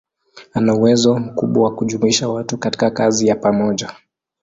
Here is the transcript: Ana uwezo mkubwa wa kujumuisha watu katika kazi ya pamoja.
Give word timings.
Ana 0.53 0.73
uwezo 0.75 1.19
mkubwa 1.19 1.63
wa 1.63 1.75
kujumuisha 1.75 2.29
watu 2.29 2.57
katika 2.57 2.91
kazi 2.91 3.27
ya 3.27 3.35
pamoja. 3.35 3.95